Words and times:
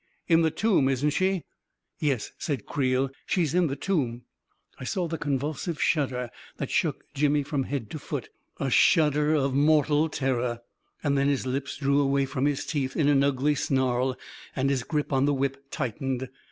In 0.27 0.41
the 0.41 0.49
tomb, 0.49 0.89
isn't 0.89 1.11
she? 1.11 1.43
""Yes," 1.99 2.31
said 2.39 2.65
Creel;" 2.65 3.11
she's 3.27 3.53
in 3.53 3.67
the 3.67 3.75
tomb." 3.75 4.23
I 4.79 4.83
saw 4.83 5.07
the 5.07 5.19
convulsive 5.19 5.79
shudder 5.79 6.31
that 6.57 6.71
shook 6.71 7.03
Jimmy 7.13 7.43
from 7.43 7.65
head 7.65 7.91
to 7.91 7.99
foot*— 7.99 8.27
a 8.59 8.71
shudder 8.71 9.35
of 9.35 9.53
mortal 9.53 10.09
terror. 10.09 10.61
Then 11.03 11.27
his 11.27 11.45
lips 11.45 11.77
drew 11.77 11.99
away 12.01 12.25
from 12.25 12.47
his 12.47 12.65
teeth 12.65 12.97
in 12.97 13.09
an 13.09 13.23
ugly 13.23 13.53
snarl, 13.53 14.15
and 14.55 14.71
his 14.71 14.81
grip 14.81 15.13
on 15.13 15.25
the 15.25 15.35
whip 15.35 15.65
tightened. 15.69 16.29